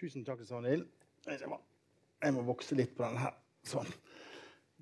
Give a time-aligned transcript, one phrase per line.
[0.00, 0.86] Tusen takk, Svanhild.
[1.28, 3.34] Jeg må, vokse litt på den her.
[3.68, 3.88] Sånn.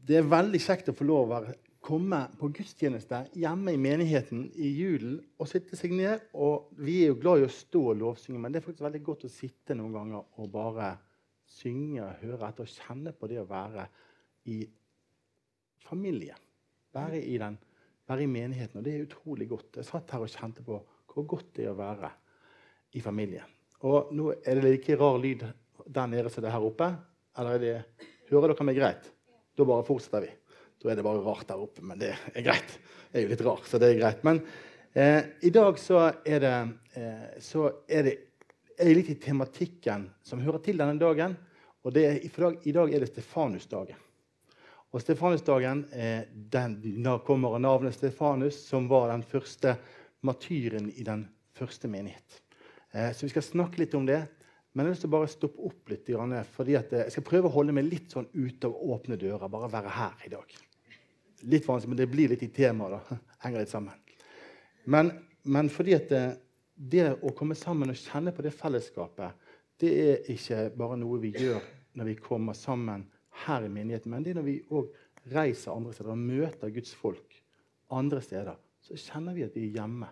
[0.06, 1.40] Det er veldig kjekt å få lov å
[1.82, 6.28] komme på gudstjeneste hjemme i menigheten i julen og sitte seg ned.
[6.38, 9.02] Og vi er jo glad i å stå og lovsynge, men det er faktisk veldig
[9.10, 10.92] godt å sitte noen ganger og bare
[11.50, 13.90] synge, og høre etter og kjenne på det å være
[14.54, 14.62] i
[15.88, 16.38] familie.
[16.94, 17.58] Være i, den,
[18.06, 18.78] være i menigheten.
[18.78, 19.82] Og det er utrolig godt.
[19.82, 20.78] Jeg satt her og kjente på
[21.10, 22.14] hvor godt det er å være
[22.94, 23.57] i familien.
[23.86, 25.44] Og nå er det like rar lyd
[25.86, 26.90] der nede som det er her oppe.
[27.38, 29.10] Eller er det, hører dere meg greit?
[29.58, 30.30] Da bare fortsetter vi.
[30.78, 32.78] Da er det bare rart der oppe, men det er greit.
[33.10, 34.24] Det er jo litt rart, så det er greit.
[34.26, 34.40] Men
[34.92, 36.56] eh, i dag så er det,
[36.98, 38.16] eh, så er det
[38.78, 41.34] er litt i tematikken som hører til denne dagen.
[41.86, 44.04] Og er, dag, i, dag, er det Stefanusdagen.
[44.94, 49.76] Og Stefanusdagen eh, kommer av navnet Stefanus, som var den første
[50.26, 51.26] martyren i den
[51.58, 52.42] første menighet.
[52.92, 54.22] Eh, så vi skal snakke litt om det.
[54.72, 56.10] Men jeg har lyst til å bare stoppe opp litt.
[56.52, 59.48] fordi eh, Jeg skal prøve å holde meg litt sånn ute av åpne dører.
[59.48, 60.58] Bare være her i dag.
[61.48, 62.98] Litt vanskelig, men det blir litt i temaet.
[63.08, 63.18] da.
[63.44, 64.04] Henger litt sammen.
[64.84, 66.36] Men, men fordi at det, eh,
[66.78, 69.46] det, å komme sammen og kjenne på det fellesskapet,
[69.82, 71.58] det er ikke bare noe vi gjør
[71.98, 73.02] når vi kommer sammen
[73.46, 74.92] her i menigheten, men det er når vi òg
[75.34, 77.34] reiser andre steder og møter Guds folk
[77.90, 78.56] andre steder.
[78.84, 80.08] Så kjenner vi at vi er hjemme.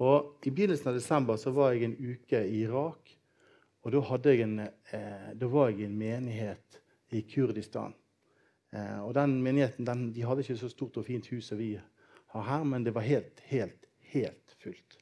[0.00, 3.10] Og I begynnelsen av desember så var jeg en uke i Irak.
[3.84, 6.80] Og da, en, eh, da var jeg i en menighet
[7.16, 7.94] i Kurdistan.
[8.72, 11.74] Eh, og den menigheten den, de hadde ikke så stort og fint hus som vi
[12.32, 14.98] har her, men det var helt, helt, helt fullt.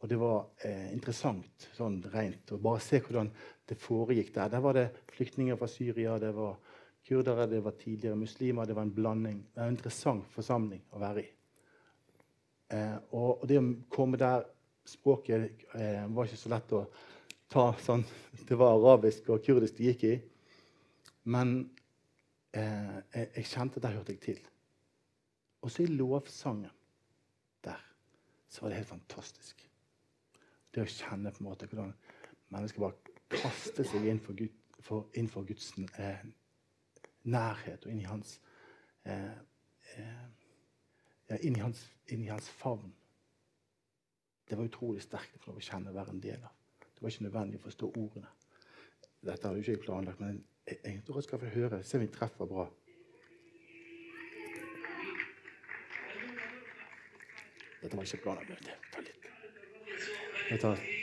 [0.00, 3.30] Og det var eh, interessant sånn rent å bare se hvordan
[3.68, 4.52] det foregikk der.
[4.52, 6.56] Der var det flyktninger fra Syria, det var
[7.06, 8.66] kurdere, det var tidligere muslimer.
[8.66, 9.44] Det var en blanding.
[9.50, 11.28] Det var en interessant forsamling å være i.
[12.70, 14.46] Eh, og, det å komme der
[14.90, 16.84] Språket eh, var ikke så lett å
[17.50, 18.02] ta sånn.
[18.46, 20.14] Det var arabisk og kurdisk det gikk i.
[21.30, 21.52] Men
[22.56, 24.40] eh, jeg, kjente at der hørte jeg til.
[25.60, 26.72] Og så i lovsangen
[27.66, 27.82] der
[28.48, 29.66] så var det helt fantastisk.
[30.70, 31.92] Det å kjenne på en måte hvordan
[32.54, 36.24] mennesker bare kaster seg inn for, Gud, for, inn for Guds eh,
[37.30, 38.38] nærhet og inn i hans
[39.04, 39.34] eh,
[39.98, 40.39] eh
[41.38, 42.92] inn, i hans, inn, i hans, favn.
[44.48, 46.54] Det var utrolig sterkt å få å kjenne være en del av.
[46.80, 48.30] Det var ikke nødvendig å forstå ordene.
[49.20, 51.82] Dette hadde jo ikke planlagt, men jeg, jeg tror jeg skal få høre.
[51.84, 52.66] Se om vi treffer bra.
[57.80, 58.72] Dette var ikke planlagt.
[58.92, 59.30] Ta litt.
[60.50, 60.99] Jeg tar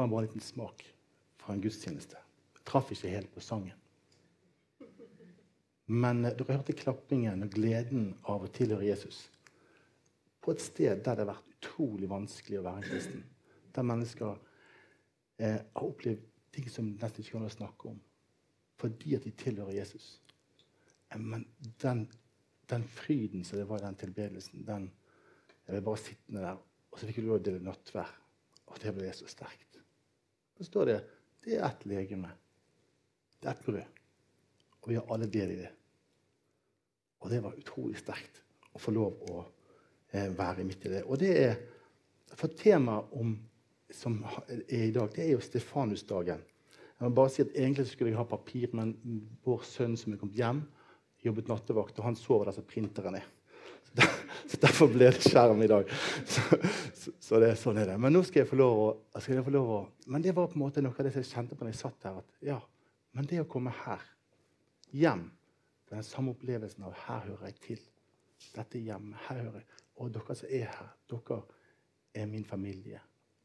[0.00, 0.94] Det var bare en liten smak
[1.36, 2.16] fra en gudstjeneste.
[2.56, 3.76] Jeg traff ikke helt på sangen.
[5.92, 9.18] Men eh, dere hørte klappingen og gleden av å tilhøre Jesus.
[10.40, 13.28] På et sted der det har vært utrolig vanskelig å være en kristen.
[13.76, 14.40] Der mennesker
[15.36, 16.24] eh, har opplevd
[16.56, 18.02] ting som nesten ikke kan snakke om.
[18.80, 20.14] Fordi at de tilhører Jesus.
[21.10, 21.44] Eh, men
[21.84, 22.06] den,
[22.72, 24.88] den, fryden som det var i den tilbedelsen, den
[25.66, 28.16] Jeg ble bare sittende der, og så fikk jeg lov å dele nattvær.
[28.70, 29.69] Og det ble så sterkt.
[30.60, 30.98] Så står det
[31.40, 32.28] det er ett legeme.
[33.40, 34.00] Det er ett brød.
[34.80, 35.70] Og vi har alle del i det.
[37.24, 38.42] Og det var utrolig sterkt
[38.76, 39.38] å få lov å
[40.12, 41.00] eh, være midt i det.
[41.08, 41.54] Og det er
[42.36, 43.32] For temaet om,
[43.90, 46.44] som er i dag, det er jo Stefanusdagen.
[46.44, 48.92] Jeg må bare si at Egentlig skulle jeg ha papir, men
[49.42, 50.60] vår sønn som er kommet hjem,
[51.24, 53.26] jobbet nattevakt, og han sover der som printeren er.
[54.62, 55.90] Derfor ble det skjerm i dag.
[56.26, 56.42] Så,
[56.94, 57.98] så, så det, sånn er det.
[58.02, 58.88] Men nå skal jeg få lov å,
[59.20, 59.80] få lov å
[60.10, 61.82] Men det var på en måte noe av det som jeg kjente på når jeg
[61.82, 62.18] satt her.
[62.22, 62.58] at ja,
[63.16, 64.02] Men det å komme her,
[64.94, 65.28] hjem,
[65.90, 67.86] den samme opplevelsen av 'her hører jeg til'.
[68.54, 69.16] Dette er hjemme.
[69.28, 69.68] Her hører jeg.
[70.00, 71.42] Og dere som er her, dere
[72.14, 73.00] er min familie.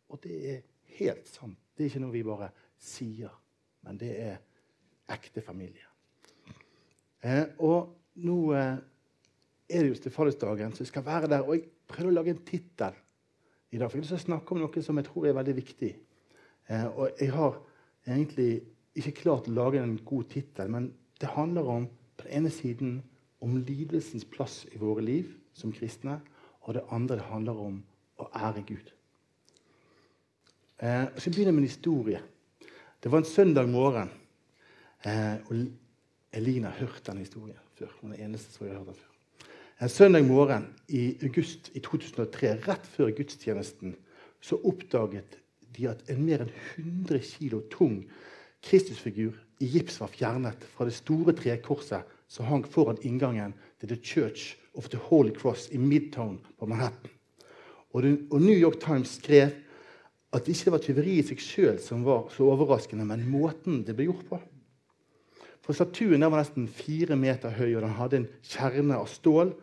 [0.10, 0.62] Og det er
[0.98, 1.58] helt sant.
[1.76, 2.50] Det er ikke noe vi bare
[2.80, 3.34] sier,
[3.84, 4.38] men det er
[5.12, 5.88] ekte familie.
[7.26, 8.78] Eh, og nå eh,
[9.70, 11.42] er det jo så jeg skal være der.
[11.42, 12.94] Og jeg prøvde å lage en tittel
[13.72, 13.90] i dag.
[13.90, 15.92] For jeg vil snakke om noe som jeg tror er veldig viktig.
[16.70, 17.58] Eh, og jeg har
[18.06, 18.52] egentlig
[18.96, 23.00] ikke klart å lage en god tittel, men det handler om på den ene siden
[23.44, 26.20] om lidelsens plass i våre liv som kristne,
[26.66, 27.82] og det andre det handler om
[28.22, 28.94] å ære Gud.
[30.80, 32.22] Eh, jeg skal begynne med en historie.
[33.04, 34.10] Det var en søndag morgen.
[35.06, 35.68] Eh, og
[36.36, 37.92] Elina har hørt den historien før.
[38.02, 39.15] Hun er den eneste som har hørt den før.
[39.76, 43.98] En søndag morgen i august i 2003, rett før gudstjenesten,
[44.40, 45.36] så oppdaget
[45.76, 48.06] de at en mer enn 100 kilo tung
[48.64, 53.52] Kristusfigur i gips var fjernet fra det store trekorset som hang foran inngangen
[53.82, 57.12] til The Church of the Holy Cross i Midtown på Manhattan.
[57.92, 58.08] Og,
[58.40, 59.52] New York Times skrev
[60.32, 64.00] at det ikke var tyveriet i seg sjøl som var så overraskende, men måten det
[64.00, 64.40] ble gjort på.
[65.66, 69.56] For Statuen var nesten fire meter høy, og den hadde en kjerne av stål.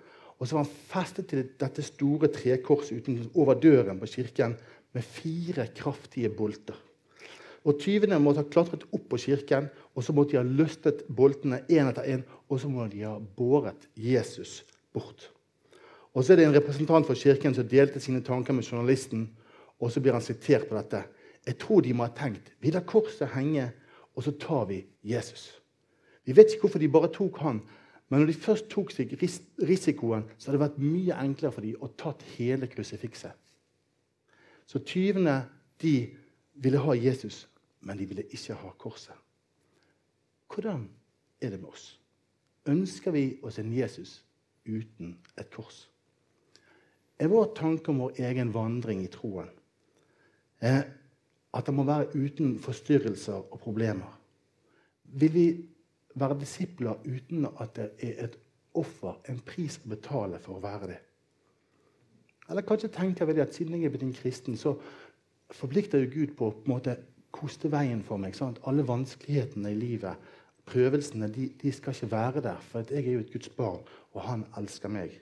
[0.42, 3.06] Og så var han festet til dette store trekorset
[3.38, 4.56] over døren på kirken
[4.92, 6.74] med fire kraftige bolter.
[7.62, 11.62] Og Tyvene måtte ha klatret opp på kirken, og så måtte de ha løstet boltene
[11.70, 15.30] én etter én, og så måtte de ha båret Jesus bort.
[16.12, 19.30] Og Så er det en representant for kirken som delte sine tanker med journalisten.
[19.80, 21.04] Og så blir han sitert på dette.
[21.46, 23.70] Jeg tror de må ha tenkt vi lar korset henge,
[24.14, 25.61] og så tar vi Jesus.
[26.24, 27.62] Vi vet ikke hvorfor de bare tok han,
[28.08, 31.80] men når de først tok seg risikoen, så hadde det vært mye enklere for dem
[31.80, 33.32] å tatt hele krusifikset.
[34.68, 35.38] Så tyvene
[35.82, 35.94] de
[36.62, 37.46] ville ha Jesus,
[37.80, 39.16] men de ville ikke ha korset.
[40.52, 40.84] Hvordan
[41.40, 41.86] er det med oss?
[42.68, 44.20] Ønsker vi oss en Jesus
[44.68, 45.86] uten et kors?
[47.18, 49.48] Er vår tanke om vår egen vandring i troen
[50.60, 50.82] eh,
[51.52, 54.12] at det må være uten forstyrrelser og problemer?
[55.04, 55.46] Vil vi
[56.14, 58.36] være disipler uten at det er et
[58.74, 60.98] offer, en pris å betale for å være det?
[62.50, 64.74] Eller kanskje tenker vi at siden jeg er blitt en kristen, så
[65.52, 66.96] forplikter jo Gud på på en måte
[67.32, 68.36] koste veien for meg.
[68.36, 68.60] Sant?
[68.68, 70.30] Alle vanskelighetene i livet,
[70.68, 72.60] prøvelsene, de, de, skal ikke være der.
[72.70, 73.80] For jeg er jo et Guds barn,
[74.12, 75.16] og han elsker meg.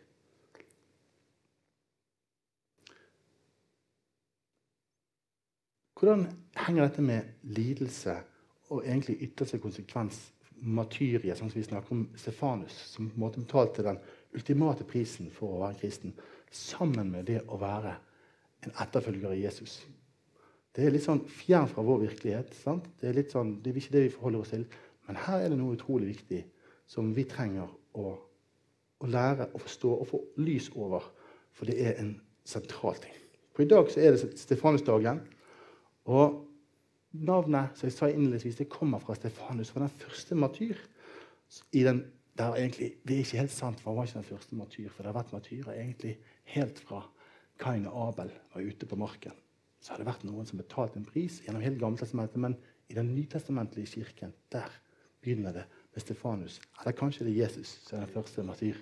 [6.00, 6.26] Hvordan
[6.56, 8.14] henger dette med lidelse
[8.70, 13.42] og egentlig ytterste konsekvens martyriet, sånn som vi snakker om Stefanus, som på en måte
[13.42, 14.00] betalte den
[14.36, 16.14] ultimate prisen for å være kristen,
[16.50, 17.94] sammen med det å være
[18.66, 19.80] en etterfølger av Jesus.
[20.74, 22.52] Det er litt sånn fjern fra vår virkelighet.
[22.54, 22.86] Sant?
[23.00, 24.66] Det er litt sånn, det er ikke det vi forholder oss til.
[25.08, 26.44] Men her er det noe utrolig viktig
[26.90, 28.12] som vi trenger å,
[29.00, 31.08] å lære å forstå og få lys over.
[31.56, 32.14] For det er en
[32.46, 33.16] sentral ting.
[33.54, 35.24] For I dag så er det Stefanusdagen.
[36.10, 36.38] Og
[37.12, 40.78] Navnet som jeg sa innledningsvis, det kommer fra Stefanus, var den første matyr.
[41.74, 42.04] I den,
[42.38, 44.90] der egentlig, det er ikke helt sant, for han var ikke den første matyr.
[44.90, 46.16] For det har vært matyrer egentlig
[46.54, 47.02] helt fra
[47.60, 49.34] Kain og Abel var ute på marken.
[49.80, 52.40] Så har det vært noen som betalte en pris gjennom hele Gammeltestamentet.
[52.40, 52.56] Men
[52.88, 54.70] i den nytestamentlige kirken der
[55.20, 56.60] begynner det med Stefanus.
[56.80, 58.78] Eller kanskje det er Jesus som er den første matyr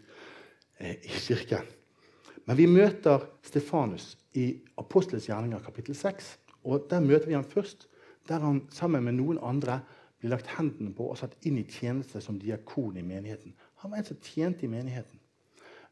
[0.78, 1.66] eh, i kirken.
[2.46, 4.50] Men vi møter Stefanus i
[4.80, 6.34] Apostelens gjerninger kapittel 6.
[6.64, 7.88] Og Der møter vi ham først
[8.28, 9.80] der han sammen med noen andre
[10.18, 13.54] ble lagt hendene på og satt inn i tjeneste som diakon i menigheten.
[13.82, 15.20] Han var en som tjente i menigheten.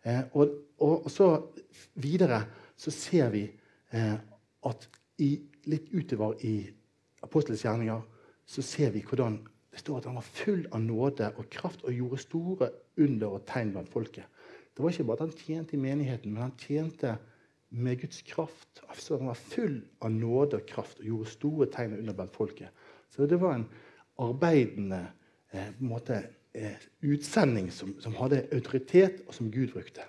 [0.02, 1.28] Eh, og, og, og, så
[2.02, 2.42] videre
[2.78, 3.44] så ser vi
[3.94, 4.16] eh,
[4.66, 4.88] at
[5.22, 5.30] i,
[5.70, 6.58] litt utover i
[7.24, 8.02] apostelens gjerninger
[8.46, 9.40] så ser vi hvordan
[9.72, 12.68] det står at han var full av nåde og kraft og gjorde store
[13.02, 14.24] under og tegn blant folket.
[14.72, 17.16] Det var ikke bare at han tjente i menigheten, men han tjente
[17.70, 18.82] med Guds kraft.
[18.88, 22.68] Altså, han var full av nåde og kraft og gjorde store tegn under blant folket.
[23.10, 23.68] Så det var en
[24.22, 25.02] arbeidende
[25.52, 26.22] eh, måte,
[26.54, 30.04] eh, utsending som, som, hadde autoritet, og som Gud brukte.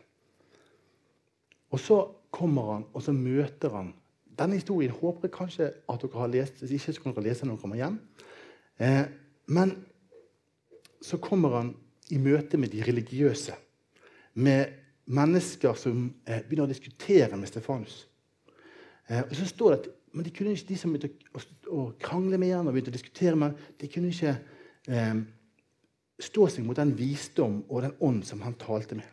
[1.71, 2.01] Og så
[2.31, 3.95] kommer han, og så møter han
[4.37, 6.59] Denne historien håper jeg kanskje at dere har lest.
[6.61, 7.95] Hvis ikke så kan dere lese når dere kommer hjem.
[8.77, 9.05] Eh,
[9.49, 9.71] men
[11.01, 11.71] så kommer han
[12.13, 13.55] i møte med de religiøse.
[14.37, 14.75] Med
[15.07, 18.01] mennesker som eh, begynner å diskutere med Stefanus.
[19.07, 21.81] Eh, og så står det at men de, kunne ikke, de som begynte å, å,
[22.01, 24.33] krangle med ham og begynte å diskutere med ham, de kunne ikke
[24.89, 25.19] eh,
[26.27, 29.05] stå seg mot den visdom og den ånd som han talte med.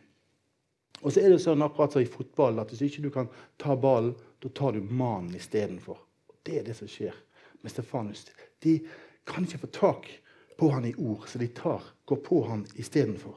[1.03, 3.29] Og så er det sånn akkurat som i fotball at hvis ikke du kan
[3.61, 5.99] ta ballen, da tar du mannen istedenfor.
[6.45, 7.13] Det er det som skjer
[7.61, 8.25] med Stefanus.
[8.63, 8.79] De
[9.27, 10.09] kan ikke få tak
[10.57, 13.35] på han i ord, så de tar, går på han istedenfor.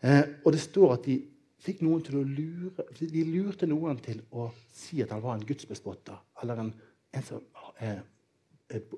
[0.00, 1.18] Eh, og det står at de
[1.62, 5.46] fikk noen til å lure, De lurte noen til å si at han var en
[5.46, 6.18] gudsbespotter.
[6.42, 6.72] Eller en,
[7.12, 7.42] en som
[7.80, 8.00] eh,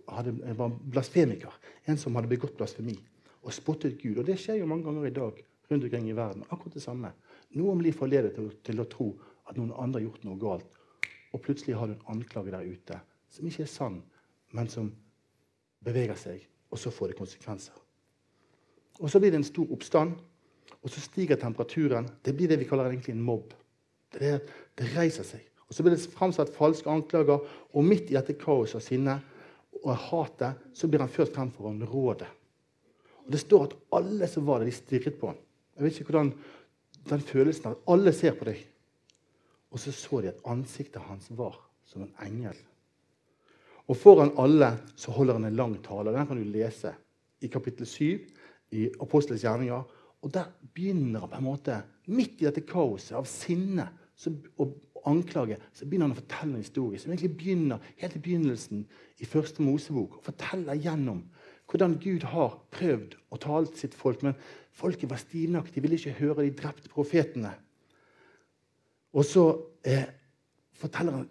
[0.08, 1.54] hadde, var blasfemiker.
[1.88, 2.98] En som hadde begått blasfemi
[3.40, 4.18] og spottet Gud.
[4.18, 5.40] Og Det skjer jo mange ganger i dag
[5.70, 6.44] rundt omkring i verden.
[6.50, 7.12] akkurat det samme.
[7.50, 9.10] Noen blir forledet til, til, å tro
[9.48, 10.66] at noen andre har gjort noe galt.
[11.32, 13.00] Og plutselig har du en anklage der ute
[13.30, 14.00] som ikke er sann,
[14.52, 14.90] men som
[15.84, 16.42] beveger seg.
[16.70, 17.74] Og så får det konsekvenser.
[19.00, 20.18] Og så blir det en stor oppstand.
[20.80, 22.08] Og så stiger temperaturen.
[22.24, 23.52] Det blir det vi kaller egentlig en mobb.
[24.14, 24.38] Det,
[24.78, 25.44] det reiser seg.
[25.68, 29.20] Og Så blir det framsatt falske anklager, og midt i dette kaoset av sinne
[29.80, 32.26] og hatet så blir han ført frem for en råde.
[33.22, 35.38] Og Det står at alle som var der, de stirret på ham.
[35.76, 36.32] Jeg vet ikke hvordan
[37.08, 38.64] den følelsen at alle ser på deg.
[39.70, 41.54] Og så så de at ansiktet hans var
[41.86, 42.56] som en engel.
[43.86, 46.12] Og foran alle så holder han en lang tale.
[46.14, 46.92] Den kan du lese
[47.40, 48.18] i kapittel 7
[48.76, 49.82] i Apostelens gjerninger.
[50.20, 53.86] Og der begynner han på en måte, midt i dette kaoset av sinne
[54.60, 54.74] og
[55.08, 58.84] anklage, så begynner han å fortelle en historie som egentlig begynner helt i begynnelsen
[59.20, 60.18] i første Mosebok.
[60.18, 61.24] og forteller gjennom
[61.70, 64.22] hvordan Gud har prøvd å tale til sitt folk.
[64.22, 64.34] Men
[64.72, 67.52] folket var stivnaktige, ville ikke høre de drepte profetene.
[69.14, 69.44] Og så
[69.86, 70.08] eh,
[70.72, 71.28] forteller han,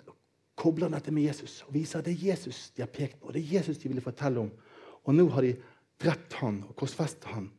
[0.60, 3.32] kobler han dette med Jesus og viser at det er Jesus de har pekt på.
[3.32, 4.52] Det er Jesus de ville fortelle om.
[5.06, 5.54] Og nå har de
[6.00, 7.50] drept han og korsfestet han.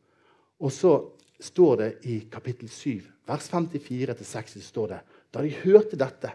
[0.60, 0.94] Og så
[1.40, 5.00] står det i kapittel 7, vers 54-60, står det,
[5.32, 6.32] da de hørte dette,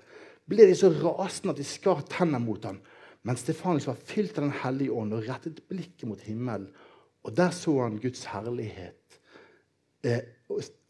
[0.49, 2.79] ble de så rasende at de skar tenner mot ham.
[3.25, 6.67] Men Stefanus var fylt av Den hellige ånd og rettet blikket mot himmelen.
[7.25, 9.17] Og der så han Guds herlighet.
[10.05, 10.21] Eh,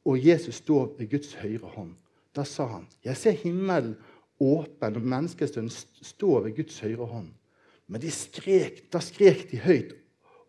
[0.06, 1.96] og Jesus står ved Guds høyre hånd.
[2.36, 3.96] Da sa han, 'Jeg ser himmelen
[4.40, 7.34] åpen og menneskestønnen stå ved Guds høyre hånd.'
[7.88, 9.94] Men de skrek, da skrek de høyt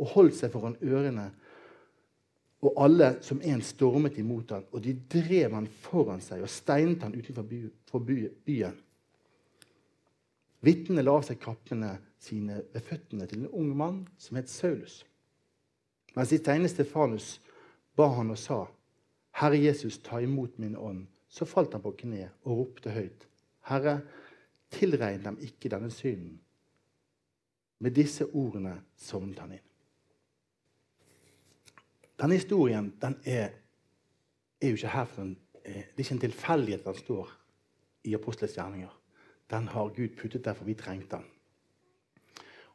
[0.01, 1.31] og holdt seg foran ørene.
[2.67, 7.05] Og alle som en stormet imot han, og de drev han foran seg og steinet
[7.05, 8.79] han utenfor byen.
[10.67, 15.05] Vitnene la seg kappene sine ved føttene til en ung mann som het Saulus.
[16.17, 17.37] Mens de tegnet Stefanus,
[17.97, 18.67] ba han og sa,
[19.37, 23.27] 'Herre Jesus, ta imot min ånd.' Så falt han på kne og ropte høyt,
[23.69, 24.01] 'Herre,
[24.71, 26.41] tilregn dem ikke denne synden.'
[27.79, 29.67] Med disse ordene sovnet han inn.
[32.17, 33.51] Denne historien den er,
[34.61, 37.33] er, jo ikke her for den, eh, Det er ikke en tilfeldighet den står
[38.05, 38.95] i Apostelens gjerninger
[39.51, 41.25] den har Gud puttet der, for vi trengte den.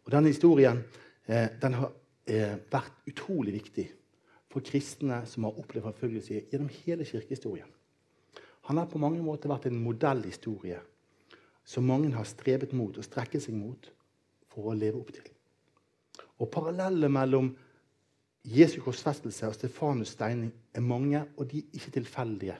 [0.03, 0.83] Og Denne historien
[1.27, 1.91] eh, den har
[2.25, 3.87] eh, vært utrolig viktig
[4.51, 7.67] for kristne som har opplevd forfølgelse gjennom hele kirkehistorien.
[8.69, 10.79] Han har på mange måter vært en modellhistorie
[11.65, 13.91] som mange har strebet mot og strekket seg mot
[14.51, 15.27] for å leve opp til.
[16.41, 17.51] Og Parallellet mellom
[18.45, 22.55] Jesu korsfestelse og Stefanus' steining er mange, og de er ikke tilfeldige.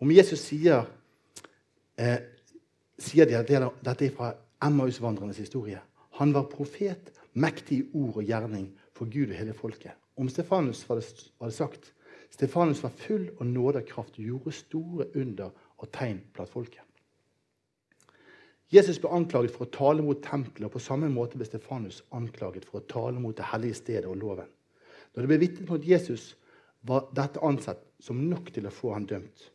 [0.00, 0.84] Om Jesus sier
[1.98, 2.18] eh,
[2.98, 3.48] sier de at
[3.84, 4.32] dette er fra
[4.64, 5.80] Emmausvandrernes historie.
[6.18, 9.92] Han var profet, mektig i ord og gjerning for Gud og hele folket.
[10.16, 11.92] Om Stefanus var det, var det sagt
[12.32, 16.82] Stefanus var full av nåde og kraft og gjorde store under og tegn blant folket.
[18.72, 22.66] Jesus ble anklaget for å tale mot tempelet, og på samme måte ble Stefanus anklaget
[22.66, 24.48] for å tale mot det hellige stedet og loven.
[25.16, 26.34] Når det ble vitnet mot Jesus,
[26.86, 29.48] var dette ansett som nok til å få han dømt.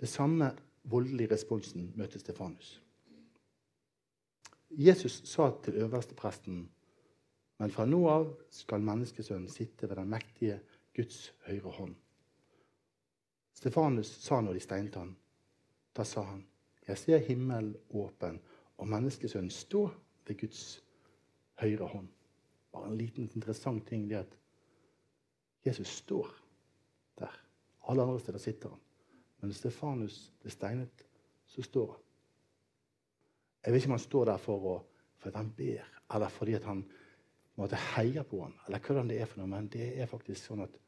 [0.00, 0.52] Det samme
[0.92, 2.76] voldelige responsen møtte Stefanus.
[4.70, 6.68] Jesus sa til øverstepresten
[7.60, 10.62] men fra nå av skal menneskesønnen sitte ved den mektige
[10.96, 11.92] Guds høyre hånd.
[13.52, 15.10] Stefanus sa når de steinet han,
[15.92, 16.40] da sa han,
[16.88, 18.38] jeg ser himmelen åpen
[18.80, 19.82] og menneskesønnen stå
[20.24, 20.62] ved Guds
[21.60, 22.08] høyre hånd.
[22.72, 24.36] Bare en liten interessant ting det at
[25.66, 26.28] Jesus står
[27.18, 27.32] der.
[27.88, 28.80] Alle andre steder sitter han.
[29.40, 31.04] Men Stefanus ble steinet,
[31.46, 32.06] så står han.
[33.64, 34.76] Jeg vet ikke om han står der for å,
[35.20, 36.84] fordi han ber, eller fordi han
[37.60, 40.64] måtte heie på ham, eller hvordan det er for noe, men det er faktisk sånn
[40.64, 40.78] at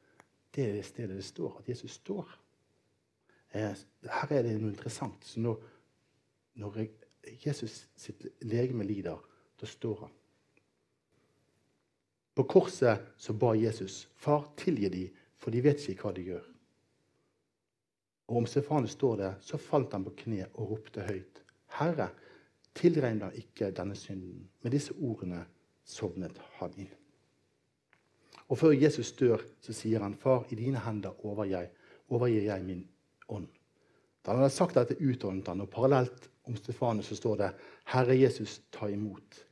[0.53, 2.33] det er det stedet det står, at Jesus står.
[3.53, 5.25] Eh, her er det noe interessant.
[5.25, 5.61] Så når,
[6.61, 6.81] når
[7.45, 9.21] Jesus sitt legeme lider,
[9.61, 10.19] da står han.
[12.35, 16.49] På korset så ba Jesus, 'Far, tilgi de, for de vet ikke hva de gjør.'
[18.29, 21.43] Og om Stefanus står det, så falt han på kne og ropte høyt.
[21.77, 22.09] Herre,
[22.75, 24.49] tilregn da ikke denne synden.
[24.63, 25.45] Med disse ordene
[25.85, 26.93] sovnet han inn.
[28.49, 32.89] Og før Jesus dør, så sier han, Far, i dine hender overgir jeg, jeg min
[33.29, 33.49] ånd.
[34.23, 37.51] Da han hadde sagt dette, utåndet han, og parallelt om Stefanus så står det,
[37.93, 39.45] Herre Jesus, ta imot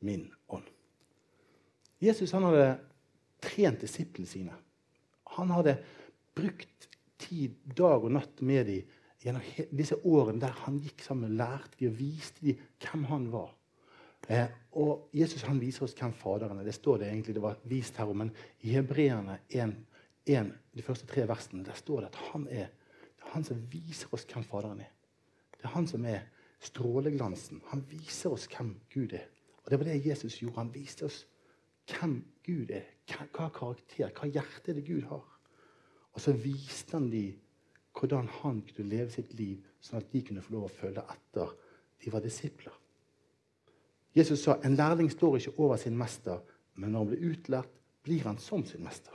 [0.00, 0.68] min ånd.
[2.00, 2.68] Jesus han hadde
[3.44, 4.56] trent disiplene sine.
[5.36, 5.76] Han hadde
[6.36, 6.88] brukt
[7.20, 9.44] tid dag og natt med dem gjennom
[9.76, 13.50] disse årene der han gikk sammen og lærte dem og viste dem hvem han var.
[14.28, 16.66] Eh, og Jesus han viser oss hvem Faderen er.
[16.68, 19.74] Det står det egentlig, det var vist her men i Hebreerne 1,
[20.26, 22.68] 1, de første tre versene der står det at han er,
[23.16, 24.92] det er han som viser oss hvem Faderen er.
[25.56, 26.24] Det er han som er
[26.60, 27.60] stråleglansen.
[27.72, 29.26] Han viser oss hvem Gud er.
[29.64, 30.56] Og Det var det Jesus gjorde.
[30.56, 31.26] Han viste oss
[31.92, 32.86] hvem Gud er.
[33.10, 35.24] Hva karakter, hva hjerte det Gud har.
[36.14, 37.38] Og så viste han dem
[37.98, 41.50] hvordan han kunne leve sitt liv, sånn at de kunne få lov å følge etter.
[42.00, 42.76] De var disipler.
[44.16, 46.40] Jesus sa en lærling står ikke over sin mester,
[46.74, 47.74] men når han blir utlært,
[48.06, 49.14] blir han som sin mester.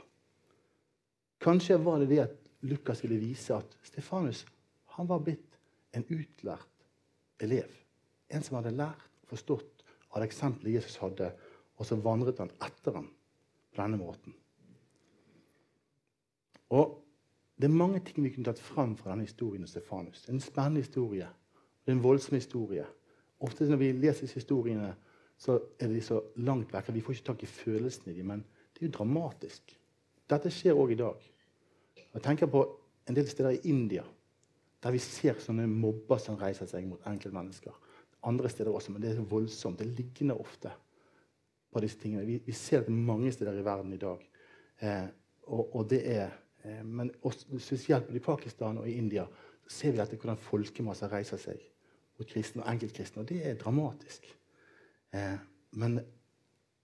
[1.42, 4.44] Kanskje var det det at Lukas ville vise at Stefanus
[4.96, 5.58] han var blitt
[5.96, 6.86] en utlært
[7.44, 7.68] elev.
[8.32, 9.84] En som hadde lært og forstått
[10.16, 11.32] av eksempelet Jesus hadde,
[11.76, 13.08] og så vandret han etter ham
[13.72, 14.34] på denne måten.
[16.70, 17.02] Og
[17.56, 20.26] Det er mange ting vi kunne tatt fram fra denne historien om Stefanus.
[20.28, 21.24] En spennende historie.
[21.84, 22.84] Det er en voldsom historie.
[23.40, 24.90] Ofte når vi leser disse historiene,
[25.38, 28.26] så er de så langt vekk vi får ikke tak i følelsene i dem.
[28.26, 29.72] Men det er jo dramatisk.
[30.28, 31.24] Dette skjer òg i dag.
[32.12, 32.66] Jeg tenker på
[33.08, 34.04] en del steder i India
[34.84, 37.72] der vi ser sånne mobber som reiser seg mot enkeltmennesker.
[38.28, 39.78] Andre steder også, men det er voldsomt.
[39.78, 40.70] Det ligner ofte
[41.72, 42.26] på disse tingene.
[42.26, 44.22] Vi, vi ser det mange steder i verden i dag.
[44.80, 45.06] Eh,
[45.46, 49.26] og, og, det er, eh, men også, spesielt i Pakistan og i India
[49.68, 51.62] ser vi dette, hvordan folkemasser reiser seg
[52.16, 53.22] mot kristne og enkeltkristne.
[53.22, 54.28] Og det er dramatisk.
[55.14, 55.38] Eh,
[55.80, 55.98] men,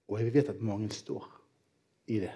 [0.09, 1.29] og vi vet at mange står
[2.13, 2.33] i det.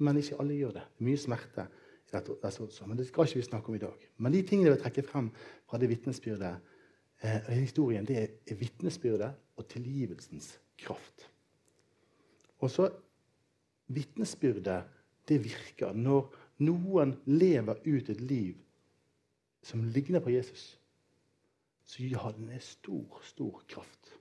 [0.00, 0.86] Men ikke alle gjør det.
[0.96, 1.66] Det er mye smerte.
[2.08, 4.06] i dette, dette Men det skal ikke vi snakke om i dag.
[4.16, 5.30] Men de tingene jeg vil trekke frem
[5.68, 6.56] fra det vitnesbyrdet,
[7.22, 11.30] eh, historien, det er vitnesbyrdet og tilgivelsens kraft.
[12.60, 12.90] Og så
[13.90, 14.84] Vitnesbyrdet
[15.28, 16.28] det virker når
[16.62, 18.58] noen lever ut et liv
[19.66, 20.76] som ligner på Jesus.
[21.84, 24.12] Så ja, den er stor, stor kraft.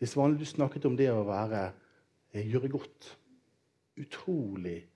[0.00, 1.70] Er vanlig du snakket om det å være,
[2.34, 3.16] eh, gjøre godt
[3.96, 4.88] utrolig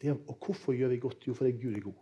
[0.00, 1.26] det, Og hvorfor gjør vi godt?
[1.26, 2.00] Jo, fordi Gud er god.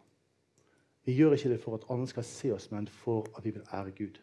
[1.04, 3.62] Vi gjør ikke det for at andre skal se oss, men for at vi vil
[3.72, 4.20] ære Gud.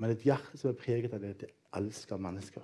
[0.00, 2.62] Men et hjerte som er preget av det, det elsker mennesker.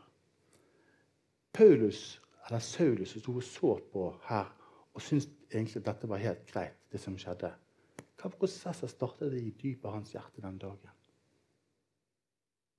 [1.52, 4.54] Paulus, eller Saulus, som sto og så på her
[4.94, 7.50] og syntes egentlig at dette var helt greit, det som skjedde.
[8.18, 10.94] Hva prosesser startet det i dypet av hans hjerte den dagen?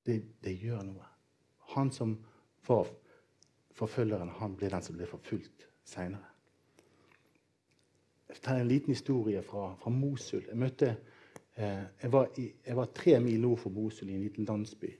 [0.05, 1.05] Det, det gjør noe.
[1.75, 2.17] Han som
[2.67, 2.89] var
[3.77, 6.27] forfølgeren, han ble den som ble forfulgt seinere.
[8.29, 10.43] Jeg tar en liten historie fra, fra Mosul.
[10.45, 10.89] Jeg, møtte,
[11.55, 14.91] eh, jeg, var i, jeg, var tre mil nord for Mosul, i en liten landsby.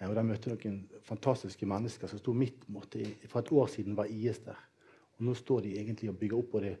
[0.00, 3.66] Eh, og Der møtte jeg noen fantastiske mennesker som sto midt måtte, For et år
[3.66, 4.58] siden var IS der.
[5.18, 6.76] Og Nå står de egentlig og bygger opp både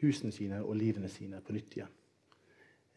[0.00, 1.94] husene sine og livene sine på nytt igjen.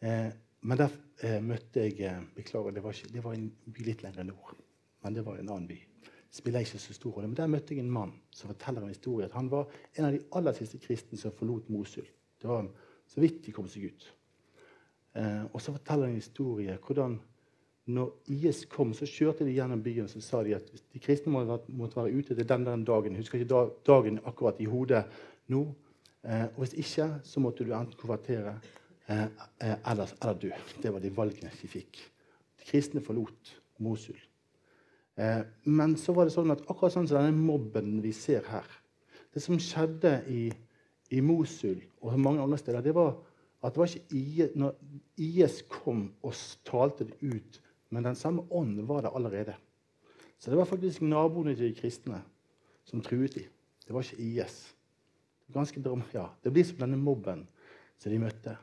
[0.00, 0.30] Eh,
[0.62, 0.90] men der
[1.22, 4.54] eh, møtte jeg eh, Beklager, det var, ikke, det var en by litt lenger nord.
[5.02, 5.80] Men det var en annen by
[6.32, 7.28] spiller ikke så stor rolle.
[7.28, 9.26] Men der møtte jeg en mann som forteller en historie.
[9.26, 12.06] at Han var en av de aller siste kristne som forlot Mosul.
[12.40, 12.68] Det var
[13.06, 14.06] så vidt de kom seg ut.
[15.14, 17.18] Eh, og så forteller han en historie hvordan
[17.90, 21.98] når IS kom, så kjørte de gjennom byen så sa de at de kristne måtte
[21.98, 23.16] være ute til den, den dagen.
[23.18, 25.02] Husker ikke dagen akkurat i hodet
[25.50, 25.64] nå.
[26.22, 28.54] Eh, og hvis ikke, så måtte du enten konvertere
[29.10, 29.24] eh,
[29.58, 30.52] eh eller, eller dø.
[30.82, 31.98] Det var de valgene de fikk.
[32.60, 34.20] De kristne forlot Mosul.
[35.18, 38.68] Eh, men så var det sånn at akkurat sånn som denne mobben vi ser her
[39.34, 40.46] Det som skjedde i,
[41.10, 43.16] i Mosul og mange andre steder, det var
[43.62, 44.72] at det var ikke IS, når
[45.16, 46.34] IS kom og
[46.66, 47.60] talte det ut,
[47.92, 49.54] men den samme ånden var der allerede.
[50.38, 52.22] Så det var faktisk naboene til de kristne
[52.88, 53.50] som truet dem.
[53.86, 54.56] Det var ikke IS.
[55.52, 55.82] Ganske,
[56.14, 57.44] ja, det blir som denne mobben
[57.98, 58.56] som de møtte.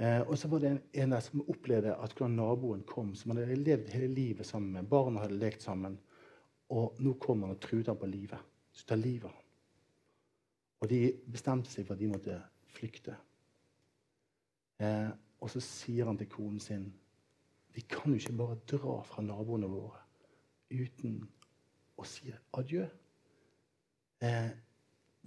[0.00, 3.34] Eh, og så var det en, en, der som opplevde at hvordan naboen kom, som
[3.34, 4.88] hadde levd hele livet sammen med.
[4.88, 5.98] Barna hadde lekt sammen.
[6.72, 8.40] Og nå kom han og truet ham på livet.
[8.72, 9.50] Så tar livet av ham.
[10.82, 12.40] Og de bestemte seg for at de måtte
[12.72, 13.14] flykte.
[14.80, 16.88] Eh, og så sier han til konen sin
[17.72, 20.00] Vi kan jo ikke bare dra fra naboene våre
[20.72, 21.20] uten
[22.00, 22.86] å si adjø.
[24.22, 24.50] Eh,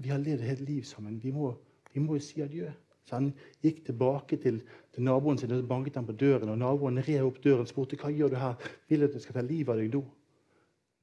[0.02, 1.20] vi har levd et helt liv sammen.
[1.22, 1.54] Vi må,
[1.94, 2.72] vi må jo si adjø.
[3.06, 3.32] Så han
[3.62, 6.50] gikk tilbake til, til naboen sin og banket han på døren.
[6.50, 8.70] og Naboen rev opp døren og spurte hva gjør du her.
[8.90, 10.02] Vil du at jeg skal ta livet av deg nå?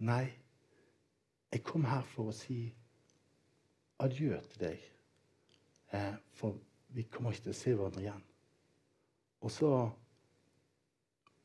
[0.02, 0.24] Nei,
[1.52, 2.64] jeg kom her for å si
[4.02, 4.86] adjø til deg.
[5.94, 6.58] Eh, for
[6.92, 8.24] vi kommer ikke til å se hverandre igjen.
[9.42, 9.70] Og så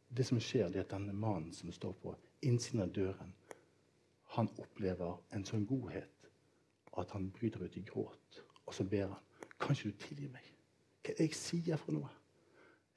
[0.10, 2.14] Det som skjer, det er at denne mannen som står på
[2.48, 3.34] innsiden av døren,
[4.36, 6.30] han opplever en sånn godhet
[6.98, 8.42] at han bryter ut i gråt.
[8.68, 9.24] Og så ber han
[9.58, 10.46] kan ikke du tilgi meg?
[11.02, 12.10] Hva er det jeg sier for noe?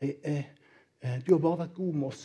[0.00, 0.44] Jeg, jeg,
[1.04, 2.24] eh, du har bare vært god med oss.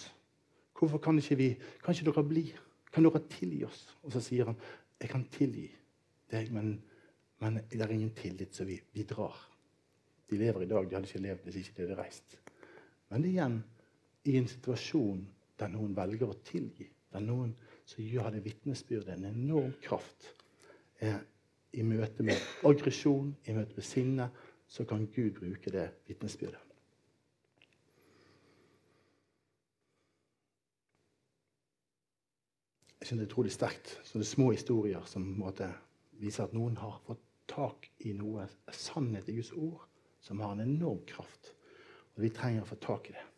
[0.76, 1.50] Hvorfor kan ikke vi
[1.84, 2.46] Kan ikke dere bli?
[2.92, 3.86] Kan dere tilgi oss?
[4.04, 4.58] Og så sier han,
[5.00, 5.68] jeg kan tilgi
[6.32, 6.78] deg, men,
[7.44, 9.36] men det er ingen tillit, så vi, vi, drar.
[10.30, 10.90] De lever i dag.
[10.90, 12.38] De hadde ikke levd hvis ikke de hadde reist.
[13.12, 13.60] Men igjen
[14.26, 15.24] i en situasjon
[15.60, 17.54] der noen velger å tilgi, der noen
[17.86, 20.34] som gjør det vitnesbyrdet en enorm kraft.
[21.00, 21.18] Eh,
[21.76, 24.30] i møte med aggresjon, i møte med sinne,
[24.68, 26.62] så kan Gud bruke det vitnesbyrdet.
[33.00, 34.00] Jeg synes Det er utrolig sterkt.
[34.04, 35.70] Så det er små historier som måte,
[36.18, 39.84] viser at noen har fått tak i noe sannhet i Guds ord
[40.26, 41.52] som har en enorm kraft.
[42.16, 43.35] Og vi trenger å få tak i det.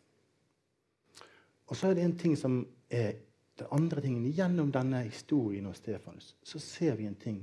[1.68, 3.18] Og så er det en ting som er
[3.58, 7.42] den andre tingen, Gjennom denne historien om Stefanus så ser vi en ting.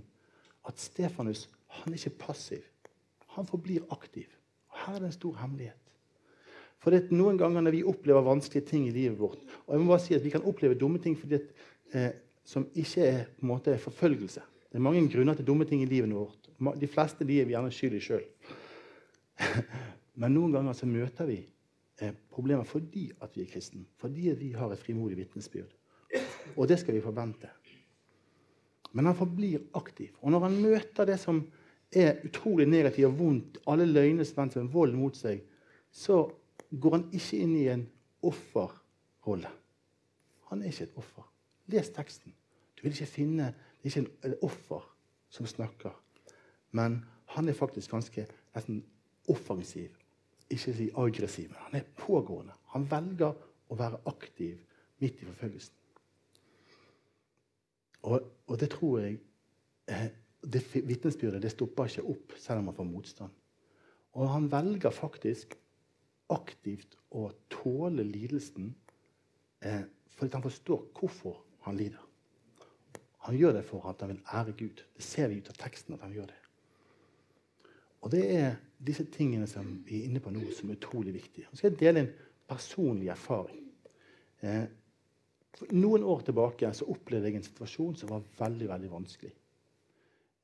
[0.66, 1.48] At Stefanus
[1.82, 2.64] han er ikke passiv.
[3.36, 4.30] Han forblir aktiv.
[4.72, 5.82] Og Her er det en stor hemmelighet.
[6.80, 9.82] For det er Noen ganger når vi opplever vanskelige ting i livet vårt og jeg
[9.82, 11.48] må bare si at Vi kan oppleve dumme ting fordi at,
[11.94, 12.12] eh,
[12.46, 14.42] som ikke er på en måte forfølgelse.
[14.70, 16.50] Det er mange grunner til dumme ting i livet vårt.
[16.80, 18.24] De fleste de er vi gjerne skyld i sjøl.
[20.22, 21.40] Men noen ganger så møter vi
[22.32, 23.86] problemer fordi at vi er kristne.
[23.98, 25.72] Fordi vi har et frimodig vitnesbyrd.
[26.56, 27.50] Og det skal vi forvente.
[28.94, 30.16] Men han forblir aktiv.
[30.22, 31.42] Og når han møter det som
[31.92, 35.44] er utrolig negativt og vondt, alle løgnene som vold mot seg,
[35.92, 36.26] så
[36.72, 37.86] går han ikke inn i en
[38.24, 39.52] offerrolle.
[40.50, 41.28] Han er ikke et offer.
[41.68, 42.34] Les teksten.
[42.76, 43.54] Du vil ikke finne
[43.84, 44.86] Det er ikke en offer
[45.30, 45.92] som snakker.
[46.72, 48.84] Men han er faktisk ganske nesten
[49.30, 49.92] offensiv,
[50.50, 51.50] ikke si aggressiv.
[51.50, 52.54] Men han er pågående.
[52.76, 53.34] Han velger
[53.70, 54.60] å være aktiv
[55.02, 55.74] midt i forfølgelsen.
[58.06, 59.18] Og, og det tror jeg
[59.90, 60.08] eh,
[60.46, 63.38] det Vitnesbyrdet det stopper ikke opp selv om han får motstand.
[64.16, 65.56] Og han velger faktisk
[66.32, 68.70] aktivt å tåle lidelsen
[69.66, 69.84] eh,
[70.16, 72.02] fordi han forstår hvorfor han lider.
[73.26, 74.84] Han gjør det for at han vil ære Gud.
[74.96, 75.96] Det ser vi ut av teksten.
[75.96, 76.42] at han gjør det.
[78.06, 81.48] Og Det er disse tingene som vi er inne på nå, som er utrolig viktige.
[81.52, 82.12] Jeg skal dele en
[82.50, 83.64] personlig erfaring.
[84.42, 84.66] Eh,
[85.72, 89.34] noen år tilbake så opplevde jeg en situasjon som var veldig veldig vanskelig.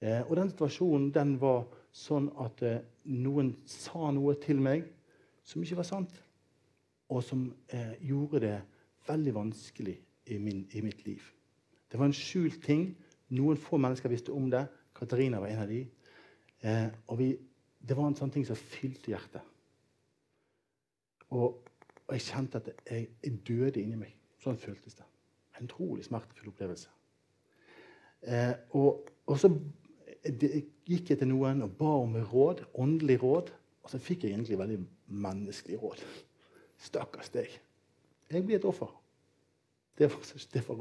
[0.01, 4.87] Eh, og den situasjonen den var sånn at eh, noen sa noe til meg
[5.43, 6.13] som ikke var sant,
[7.11, 8.57] og som eh, gjorde det
[9.07, 9.97] veldig vanskelig
[10.31, 11.23] i, min, i, mitt liv.
[11.91, 12.91] Det var en skjult ting.
[13.35, 14.63] Noen få mennesker visste om det.
[14.95, 15.81] Katarina var en av de.
[16.61, 17.31] Eh, og vi,
[17.81, 19.45] det var en sånn ting som fylte hjertet.
[21.31, 21.61] Og,
[22.05, 24.15] og jeg kjente at jeg, jeg døde inni meg.
[24.41, 25.07] Sånn føltes det.
[25.57, 26.91] En utrolig smertefull opplevelse.
[28.21, 29.49] Eh, og, og, så
[30.21, 33.51] gikk jeg til noen og ba om råd, åndelig råd.
[33.81, 34.79] Og så fikk jeg egentlig veldig
[35.21, 36.03] menneskelig råd.
[36.81, 37.53] Stakkars deg.
[38.31, 38.91] Jeg blir et offer.
[39.97, 40.21] Det var,
[40.53, 40.77] det, var,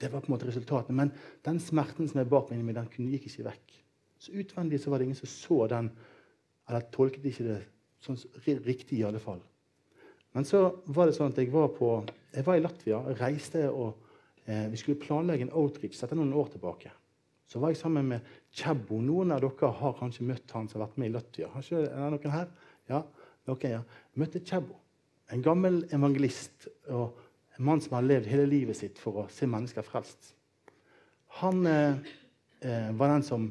[0.00, 0.94] det var, på en måte resultatet.
[0.94, 1.12] Men
[1.46, 3.78] den smerten som er bak meg, den gikk ikke vekk.
[4.20, 5.90] Så utvendig så var det ingen som så den,
[6.68, 7.60] eller tolket ikke det
[8.04, 8.18] sånn
[8.64, 9.40] riktig i alle fall.
[10.34, 11.88] Men så var det sånn at jeg var, på,
[12.34, 13.00] jeg var i Latvia.
[13.10, 14.00] Jeg reiste og
[14.44, 16.90] eh, Vi skulle planlegge en outreach etter noen år tilbake.
[17.46, 18.98] Så var jeg sammen med Kjebo.
[19.04, 21.50] Noen av dere har kanskje møtt han som har vært med i Latvia.
[21.52, 22.50] Har ikke, er det noen her?
[22.90, 23.02] Ja,
[23.46, 23.82] noen, ja.
[24.18, 24.80] Møtte Kjebo.
[25.32, 27.20] En gammel evangelist og
[27.54, 30.34] en mann som har levd hele livet sitt for å se mennesker frelst.
[31.40, 32.14] Han eh,
[32.64, 33.46] eh var den som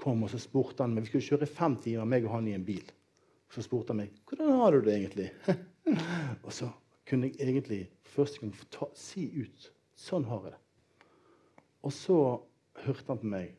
[0.00, 1.06] kom og så spurte han meg.
[1.06, 2.84] Vi skulle kjøre fem timer, meg og han i en bil.
[3.52, 5.30] Så spurte han meg hvordan har du det egentlig.
[6.46, 6.70] og så
[7.06, 7.82] kunne jeg egentlig
[8.16, 10.62] første gang ta, si ut sånn har jeg det.
[11.86, 12.18] Og så
[12.82, 13.54] hørte han på meg,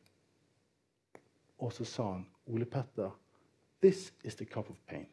[1.63, 3.13] og så sa han, Ole Petter,
[3.81, 5.07] this is the cup of pain.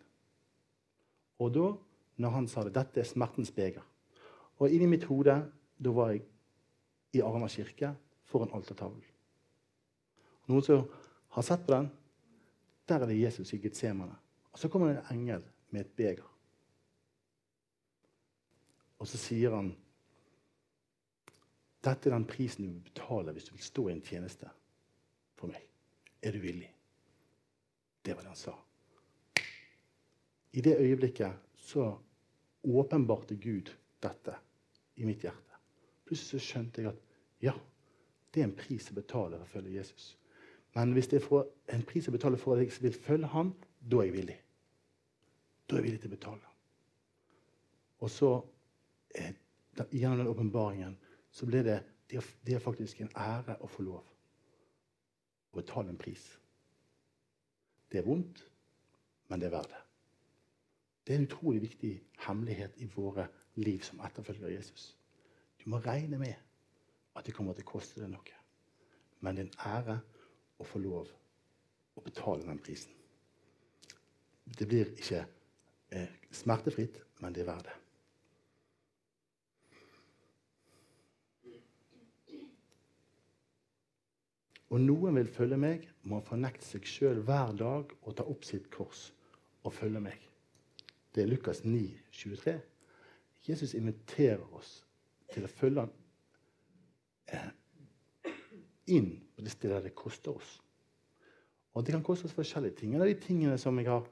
[1.40, 1.70] Og da,
[2.20, 3.82] når han sa det, dette er smertens beger.
[4.58, 5.34] Og inni mitt hode,
[5.78, 6.24] da var jeg
[7.14, 7.94] i Arna kirke
[8.28, 9.02] foran altertavlen.
[10.50, 10.84] Noen som
[11.34, 11.88] har sett på den,
[12.86, 14.14] der er det Jesus i Getsemane.
[14.52, 15.42] Og så kommer det en engel
[15.74, 16.28] med et beger.
[19.02, 19.72] Og så sier han
[21.84, 24.48] dette er den prisen du vil betale hvis du vil stå i en tjeneste
[25.36, 25.66] for meg.
[26.22, 26.70] Er du villig?
[28.00, 28.54] Det var det han sa.
[30.54, 31.90] I det øyeblikket så
[32.62, 34.38] åpenbarte Gud dette
[34.94, 35.58] i mitt hjerte.
[36.06, 37.02] Plutselig så skjønte jeg at
[37.42, 37.58] ja,
[38.30, 40.14] det er en pris å betale for å følge Jesus.
[40.74, 44.00] Men hvis det er en pris å betale for at jeg vil følge ham, da
[44.00, 44.38] er jeg villig.
[45.68, 46.52] Da er jeg villig til å betale.
[48.02, 48.30] Og så,
[49.14, 49.34] eh,
[49.92, 50.96] gjennom den åpenbaringen,
[51.30, 54.02] så ble det, det er faktisk en ære å få lov
[55.52, 56.38] å betale en pris.
[57.90, 58.42] Det er vondt,
[59.28, 59.82] men det er verdt det.
[61.06, 61.92] Det er en utrolig viktig
[62.26, 64.96] hemmelighet i våre liv som etterfølger Jesus.
[65.64, 66.34] Du må regne med
[67.14, 68.40] at det kommer til å koste deg noe.
[69.20, 69.98] Men det er en ære
[70.58, 71.08] å få lov
[71.94, 72.92] å betale den prisen.
[74.44, 75.24] Det blir ikke
[75.94, 77.80] eh, smertefritt, men det er verdt det.
[84.74, 88.66] Og noen vil følge meg, må fornekte seg sjøl hver dag og ta opp sitt
[88.74, 89.06] kors
[89.62, 90.18] og følge meg.
[91.14, 92.56] Det er Lukas 9, 23.
[93.46, 94.80] Jesus inviterer oss
[95.30, 95.92] til å følge ham
[97.30, 97.52] eh,
[98.86, 100.58] inn på det stedet det koster oss.
[101.74, 102.94] Og det kan koste oss forskjellige ting.
[102.94, 104.06] En av de tingene som jeg har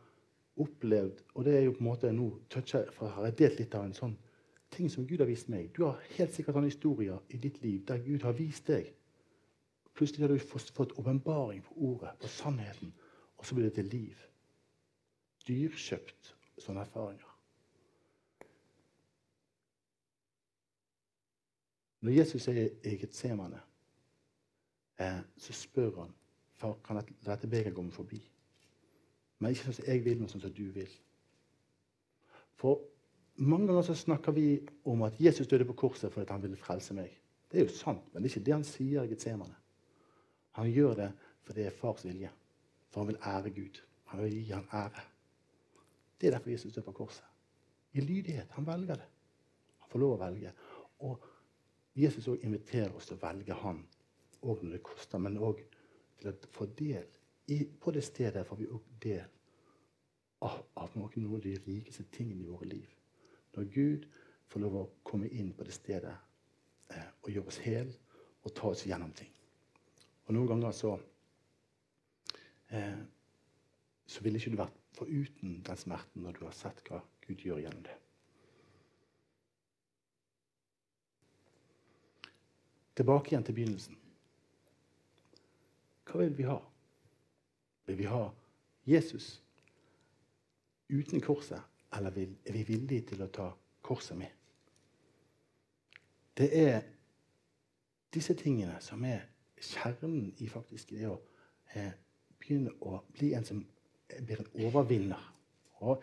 [0.61, 3.75] opplevd Og det er jo på en måte nå toucher, for har jeg delt litt
[3.75, 4.13] av en sånn
[4.73, 5.71] ting som Gud har vist meg.
[5.73, 8.91] Du har helt sikkert sånne historier i ditt liv der Gud har vist deg.
[9.97, 12.93] Plutselig har du fått åpenbaring på ordet, på sannheten,
[13.37, 14.23] og så blir det til liv.
[15.49, 17.29] Dyrkjøpt sånne erfaringer.
[22.03, 23.61] Når Jesus er i Getsemane,
[25.37, 26.13] så spør han
[26.59, 28.21] far, kan dette begeret komme forbi.
[29.39, 30.91] Men ikke sånn som jeg vil, men sånn som du vil.
[32.61, 32.83] For
[33.43, 34.47] mange ganger så snakker vi
[34.89, 37.11] om at Jesus døde på korset fordi han ville frelse meg.
[37.51, 39.57] Det er jo sant, men det er ikke det han sier i Getsemane.
[40.59, 41.11] Han gjør det
[41.43, 42.31] fordi det er fars vilje.
[42.93, 43.81] For han vil ære Gud.
[44.13, 45.03] Han vil gi han ære.
[46.21, 47.25] Det er derfor Jesus døde på korset.
[47.93, 48.53] I lydighet.
[48.57, 49.09] Han velger det.
[49.83, 50.53] Han får lov å velge.
[51.09, 51.25] Og
[51.97, 53.83] Jesus også inviterer oss til å velge han
[54.43, 55.63] òg når det koster, men òg
[56.21, 57.07] til å få del.
[57.53, 59.25] I, på det stedet får vi òg del
[60.47, 62.91] av, av noen av de rikeste tingene i våre liv.
[63.57, 64.07] Når Gud
[64.51, 66.13] får lov å komme inn på det stedet
[66.93, 67.91] eh, og gjøre oss hel
[68.43, 69.33] og ta oss gjennom ting.
[70.27, 70.95] Og noen ganger så
[72.73, 73.03] eh,
[74.13, 77.63] så ville ikke du vært foruten den smerten når du har sett hva Gud gjør
[77.63, 77.97] gjennom det.
[82.99, 84.02] Tilbake igjen til begynnelsen.
[86.07, 86.59] Hva vil vi ha?
[87.87, 88.29] Vil vi ha
[88.87, 89.43] Jesus
[90.93, 91.61] uten korset,
[91.97, 92.13] eller
[92.45, 93.51] er vi villige til å ta
[93.83, 94.31] korset med?
[96.37, 96.81] Det er
[98.15, 99.29] disse tingene som er
[99.63, 101.19] kjernen i faktisk det å
[101.75, 101.93] eh,
[102.41, 103.63] begynne å bli en som
[104.09, 105.29] blir en overvinner.
[105.83, 106.03] Og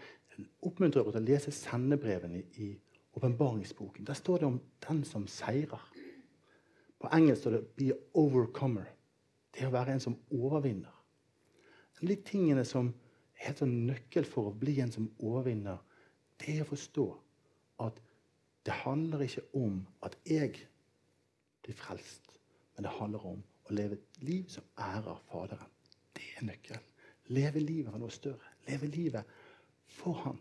[0.66, 2.72] oppmuntrer til å lese sendebrevene i
[3.18, 4.06] åpenbaringsboken.
[4.08, 5.82] Der står det om den som seirer.
[7.00, 8.99] På engelsk står det 'be overcomer'.
[9.56, 10.96] Det å være en som overvinner.
[12.00, 12.94] De tingene som
[13.36, 15.80] er helt sånn nøkkel for å bli en som overvinner,
[16.40, 17.08] det er å forstå
[17.84, 18.00] at
[18.68, 20.54] det handler ikke om at jeg
[21.64, 22.36] blir frelst,
[22.76, 25.72] men det handler om å leve et liv som ærer Faderen.
[26.16, 26.86] Det er nøkkelen.
[27.30, 28.54] Leve livet for noe større.
[28.68, 29.36] Leve livet
[30.00, 30.40] for Han.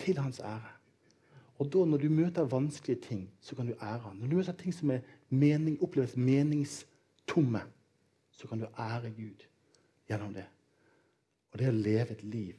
[0.00, 0.76] Til Hans ære.
[1.60, 4.16] Og da når du møter vanskelige ting, så kan du ære Han.
[4.16, 7.62] Når du møter ting som er mening, oppleves meningstomme,
[8.40, 9.44] så kan du ære Gud
[10.08, 10.46] gjennom det.
[11.52, 12.56] Og det å leve et liv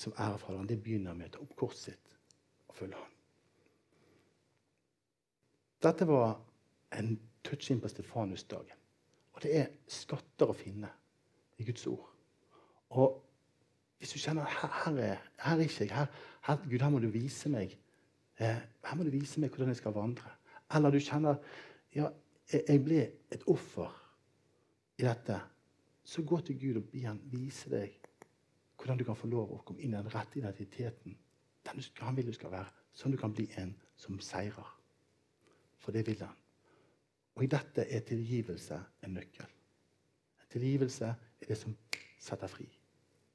[0.00, 2.14] som ærer Faderen, det begynner med å ta opp korset sitt
[2.70, 3.16] og følge Han.
[5.84, 6.38] Dette var
[6.96, 8.80] en touch inn på Stefanusdagen.
[9.34, 10.88] Og det er skatter å finne
[11.60, 12.08] i Guds ord.
[12.96, 13.20] Og
[14.00, 16.08] hvis du kjenner her, her, er, her er ikke jeg, her,
[16.48, 17.76] her, Gud, her må du vise meg
[18.40, 20.32] eh, her må du vise meg hvordan jeg skal vandre.
[20.72, 21.36] Eller du kjenner
[21.92, 22.08] ja,
[22.50, 23.02] jeg ble
[23.32, 23.99] et offer
[25.00, 25.40] i dette.
[26.04, 27.96] Så gå til Gud og han vise deg
[28.80, 31.16] hvordan du kan få lov å komme inn i den rette identiteten.
[31.66, 32.72] Den han vil du skal være.
[32.96, 34.70] Sånn du kan bli en som seirer.
[35.78, 36.36] For det vil han.
[37.36, 39.52] Og i dette er tilgivelse en nøkkel.
[40.50, 41.76] Tilgivelse er det som
[42.20, 42.66] setter fri.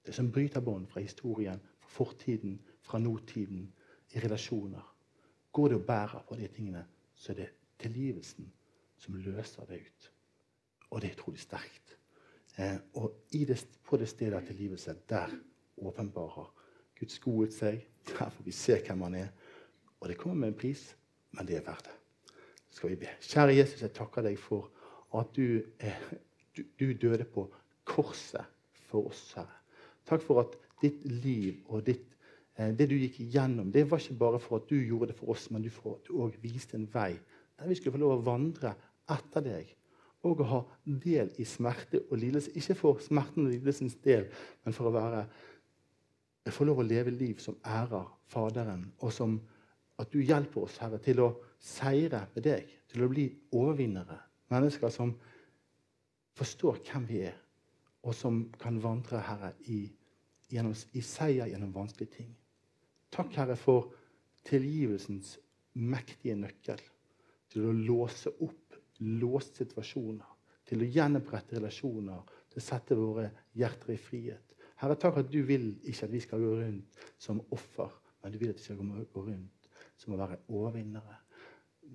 [0.05, 3.69] Det som bryter bånd fra historien, fra fortiden, fra nåtiden,
[4.13, 4.83] i relasjoner.
[5.51, 7.49] Går det og bærer på de tingene, så er det
[7.79, 8.51] tilgivelsen
[8.97, 10.11] som løser det ut.
[10.91, 11.97] Og det er utrolig sterkt.
[12.57, 15.33] Eh, og det, på det stedet av tilgivelse, der
[15.77, 16.51] åpenbarer
[16.99, 17.83] Guds godhet seg.
[18.07, 19.29] Der får vi se hvem han er.
[19.99, 20.89] Og det kommer med en pris,
[21.35, 22.01] men det er verdt det
[22.75, 23.11] skal vi be.
[23.23, 24.67] Kjære Jesus, jeg takker deg for
[25.15, 26.01] at du, eh,
[26.55, 27.47] du, du, døde på
[27.87, 28.43] korset
[28.89, 29.61] for oss, Herre.
[30.05, 32.17] Takk for at ditt liv og ditt,
[32.57, 35.31] eh, det du gikk igjennom, det var ikke bare for at du gjorde det for
[35.33, 37.13] oss, men for at du òg viste en vei
[37.55, 38.73] der vi skulle få lov å vandre
[39.15, 39.69] etter deg.
[40.25, 42.53] Og å ha del i smerte og lidelse.
[42.57, 44.27] Ikke for smerten og lidelsens del,
[44.65, 45.25] men for å være,
[46.53, 49.35] få lov å leve liv som ærer Faderen, og som
[50.01, 51.29] at du hjelper oss, Herre, til å
[51.61, 54.17] seire med deg, til å bli overvinnere.
[54.51, 55.13] Mennesker som
[56.35, 57.37] forstår hvem vi er,
[58.05, 59.85] og som kan vandre, Herre, i,
[60.51, 62.33] gjennom, i seier gjennom vanskelige ting.
[63.13, 63.93] Takk, Herre, for
[64.45, 65.37] tilgivelsens
[65.79, 66.81] mektige nøkkel
[67.53, 68.64] til å låse opp
[69.03, 70.31] låste situasjoner,
[70.65, 73.27] til å gjenopprette relasjoner, til å sette våre
[73.57, 74.55] hjerter i frihet.
[74.81, 78.39] Herre, takk at du vil ikke at vi skal gå rundt som offer, men du
[78.41, 81.21] vil at vi skal gå rundt som å være overvinnere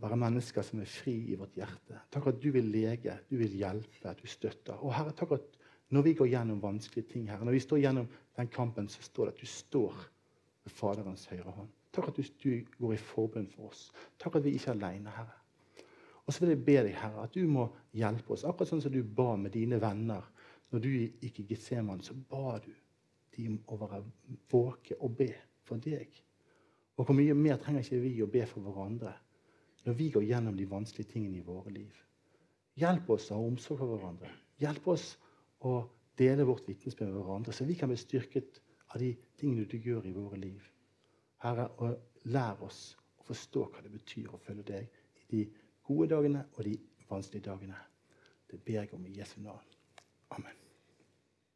[0.01, 1.99] være mennesker som er fri i vårt hjerte.
[2.13, 4.79] Takk at du vil lege, du vil hjelpe, du støtter.
[4.81, 5.59] Og Herre, takk at
[5.91, 8.09] når vi går gjennom vanskelige ting, Herre, når vi står gjennom
[8.39, 9.99] den kampen, så står det at du står
[10.65, 11.73] ved Faderens høyre hånd.
[11.93, 13.89] Takk at du, du går i forbund for oss.
[14.23, 15.40] Takk at vi ikke er alene, Herre.
[16.31, 17.65] Og så vil jeg be deg, Herre, at du må
[17.99, 18.45] hjelpe oss.
[18.47, 20.29] Akkurat sånn som du ba med dine venner.
[20.71, 22.71] Når du gikk i Getseman, så ba du
[23.35, 23.99] dem å være
[24.53, 25.27] våke og be
[25.67, 26.13] for deg.
[26.95, 29.17] Og hvor mye mer trenger ikke vi å be for hverandre
[29.89, 31.99] når vi går gjennom de vanskelige tingene i våre liv?
[32.79, 34.31] Hjelp oss å ha omsorg for hverandre.
[34.63, 35.07] Hjelp oss
[35.67, 35.81] å
[36.21, 38.61] dele vårt vitnesbyrd med hverandre, så vi kan bli styrket
[38.93, 40.63] av de tingene du gjør i våre liv.
[41.43, 45.43] Herre, og lær oss å forstå hva det betyr å følge deg i de
[45.91, 46.79] gode dagene og de
[47.11, 47.79] vanskelige dagene.
[48.51, 49.63] Det ber jeg om i Jesu navn.
[50.31, 50.60] Amen.